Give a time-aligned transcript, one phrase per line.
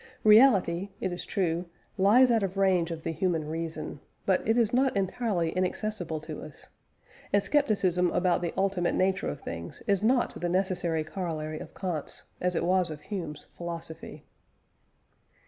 [0.23, 4.73] Reality, it is true, lies out of range of the human reason, but it is
[4.73, 6.69] not entirely inaccessible to us,
[7.31, 12.23] and scepticism about the ultimate nature of things is not the necessary corollary of Kant's,
[12.41, 14.25] as it was of Hume's, philosophy.